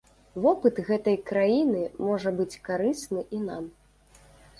Вопыт 0.43 0.79
гэтай 0.87 1.17
краіны 1.31 1.83
можа 2.07 2.33
быць 2.39 2.61
карысны 2.69 3.21
і 3.41 3.43
нам. 3.49 3.69